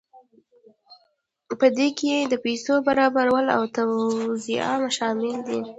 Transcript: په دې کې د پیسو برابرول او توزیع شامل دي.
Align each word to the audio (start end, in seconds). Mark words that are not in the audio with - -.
په 1.59 1.65
دې 1.77 1.87
کې 1.99 2.13
د 2.31 2.33
پیسو 2.45 2.73
برابرول 2.87 3.45
او 3.55 3.61
توزیع 3.75 4.67
شامل 4.97 5.35
دي. 5.47 5.59